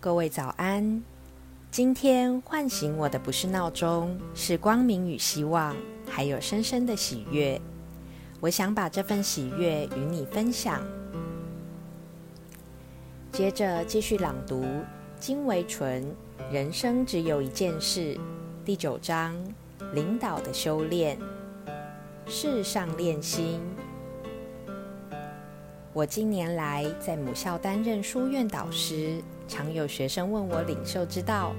[0.00, 1.02] 各位早安！
[1.72, 5.74] 今天唤醒我的不是闹钟，是光明与希望，
[6.08, 7.60] 还有深深的喜悦。
[8.38, 10.80] 我想把这份喜悦与你分享。
[13.32, 14.64] 接着继续朗读
[15.18, 16.04] 金维纯
[16.52, 18.14] 《人生只有一件事》
[18.64, 19.34] 第九章：
[19.94, 21.18] 领导的修炼，
[22.24, 23.60] 世上练心。
[25.92, 29.20] 我近年来在母校担任书院导师。
[29.48, 31.54] 常有学生问我领袖之道，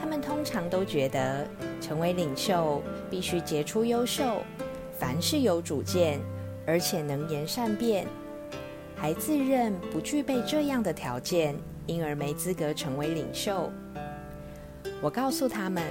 [0.00, 1.46] 他们通常都觉得
[1.80, 4.42] 成为领袖必须杰出优秀，
[4.98, 6.18] 凡事有主见，
[6.66, 8.06] 而且能言善辩，
[8.96, 11.54] 还自认不具备这样的条件，
[11.86, 13.70] 因而没资格成为领袖。
[15.00, 15.82] 我告诉他们，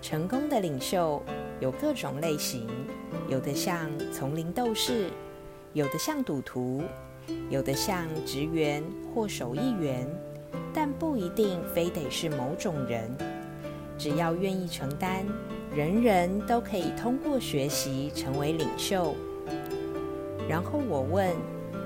[0.00, 1.22] 成功的领袖
[1.58, 2.68] 有各种类型，
[3.28, 5.10] 有的像丛林斗士，
[5.72, 6.82] 有的像赌徒，
[7.50, 10.06] 有的像职员或手艺员。
[10.72, 13.10] 但不一定非得是某种人，
[13.96, 15.24] 只要愿意承担，
[15.74, 19.14] 人人都可以通过学习成为领袖。
[20.48, 21.30] 然后我问：《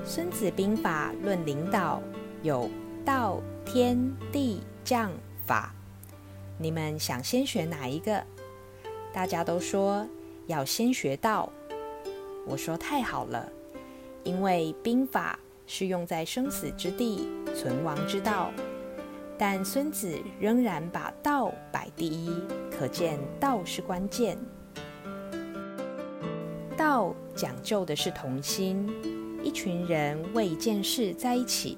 [0.05, 2.03] 孙子兵法》论领导
[2.43, 2.69] 有
[3.05, 3.99] 道、天、
[4.31, 5.11] 地、将、
[5.47, 5.75] 法，
[6.59, 8.23] 你们想先学哪一个？
[9.13, 10.07] 大家都说
[10.47, 11.51] 要先学道。
[12.47, 13.49] 我说太好了，
[14.25, 18.51] 因为兵法是用在生死之地、存亡之道。
[19.45, 22.33] 但孙子仍然把道摆第一，
[22.71, 24.39] 可见道是关键。
[26.77, 28.89] 道讲究的是同心，
[29.43, 31.77] 一群人为一件事在一起。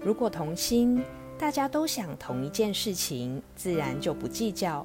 [0.00, 1.00] 如果同心，
[1.38, 4.84] 大家都想同一件事情，自然就不计较；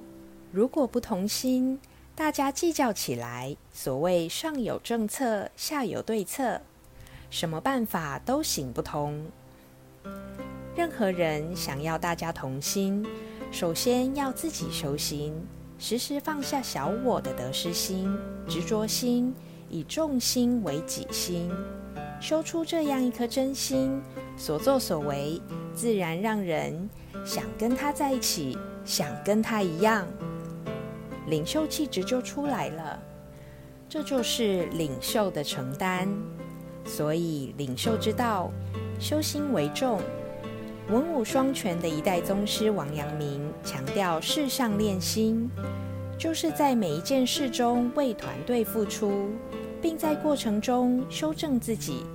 [0.51, 1.79] 如果不同心，
[2.13, 6.61] 大家计较起来，所谓上有政策，下有对策，
[7.31, 9.25] 什么办法都行不通。
[10.77, 13.03] 任何人想要大家同心，
[13.51, 15.33] 首先要自己修心，
[15.79, 18.15] 时时放下小我的得失心、
[18.47, 19.33] 执着心，
[19.71, 21.51] 以众心为己心，
[22.21, 23.99] 修出这样一颗真心，
[24.37, 25.41] 所作所为
[25.73, 26.87] 自然让人
[27.25, 28.55] 想跟他在一起，
[28.85, 30.07] 想跟他一样，
[31.25, 32.99] 领袖气质就出来了。
[33.89, 36.07] 这就是领袖的承担。
[36.85, 38.51] 所以，领袖之道，
[38.99, 39.99] 修心为重。
[40.89, 45.49] 文武双全的一代宗师王阳明强调：世上练心，
[46.17, 49.27] 就是在每一件事中为团队付出，
[49.81, 52.05] 并在过程中修正自己。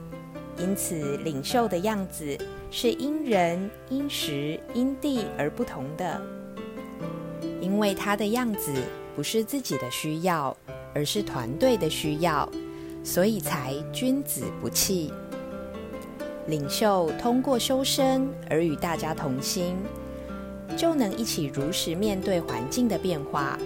[0.57, 2.35] 因此，领袖的样子
[2.71, 6.19] 是因人、因时、因地而不同的。
[7.61, 8.73] 因为他的样子
[9.15, 10.57] 不是自己的需要，
[10.95, 12.51] 而是团队的需要，
[13.05, 15.13] 所以才君子不器。
[16.47, 19.77] 领袖通过修身而与大家同心，
[20.77, 23.59] 就能一起如实面对环境的变化。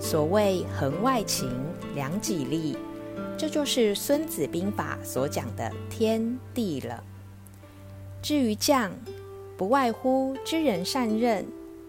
[0.00, 1.50] 所谓“衡外情，
[1.94, 2.76] 量己力”，
[3.38, 7.02] 这就是《孙子兵法》所讲的天地了。
[8.20, 8.90] 至于将，
[9.56, 11.44] 不外乎知人善任。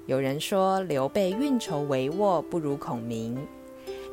[0.05, 3.37] 有人说刘备运筹帷幄不如孔明，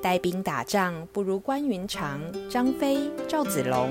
[0.03, 3.91] 带兵打仗不如关云长、张飞、赵子龙。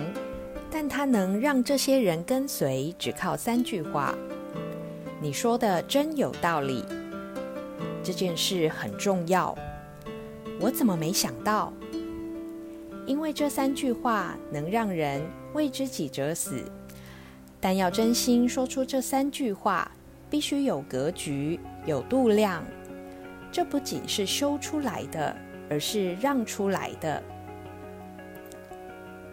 [0.78, 4.14] 但他能让这些人跟随，只靠三句话。
[5.22, 6.84] 你说的真有道理，
[8.04, 9.58] 这件事很重要。
[10.60, 11.72] 我怎么没想到？
[13.06, 15.22] 因为这三句话能让人
[15.54, 16.62] 为知己者死。
[17.62, 19.90] 但要真心说出这三句话，
[20.30, 22.62] 必须有格局、有度量。
[23.50, 25.34] 这不仅是修出来的，
[25.70, 27.24] 而是让出来的。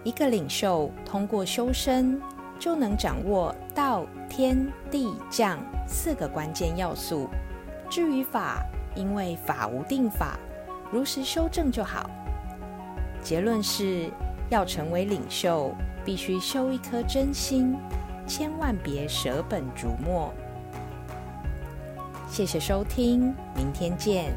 [0.04, 2.20] 一个领袖通过修身，
[2.58, 7.28] 就能掌握道、天、地、将四个关键要素。
[7.88, 8.64] 至于法，
[8.94, 10.38] 因为法无定法，
[10.90, 12.10] 如实修正就好。
[13.22, 14.10] 结论是
[14.50, 15.72] 要成为领袖，
[16.04, 17.76] 必须修一颗真心，
[18.26, 20.32] 千万别舍本逐末。
[22.28, 24.32] 谢谢收听，明天见。